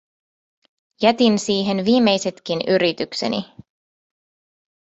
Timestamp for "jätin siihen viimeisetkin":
1.01-2.59